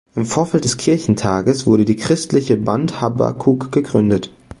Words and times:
Im 0.15 0.25
Vorfeld 0.25 0.63
des 0.63 0.77
Kirchentages 0.77 1.67
wurde 1.67 1.85
die 1.85 1.95
christliche 1.95 2.57
Band 2.57 3.01
Habakuk 3.01 3.71
gegründet. 3.71 4.31